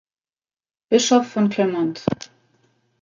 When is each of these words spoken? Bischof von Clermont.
Bischof 0.89 1.27
von 1.29 1.47
Clermont. 1.49 2.03